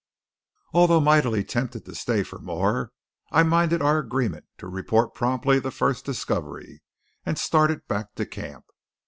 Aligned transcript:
Although 0.73 0.99
mightily 1.01 1.43
tempted 1.43 1.85
to 1.85 1.93
stay 1.93 2.23
for 2.23 2.39
more, 2.39 2.91
I 3.31 3.43
minded 3.43 3.83
our 3.83 3.99
agreement 3.99 4.45
to 4.57 4.67
report 4.67 5.13
promptly 5.13 5.59
the 5.59 5.69
first 5.69 6.05
discovery, 6.05 6.81
and 7.23 7.37
started 7.37 7.87
back 7.87 8.15
to 8.15 8.25
camp. 8.25 8.65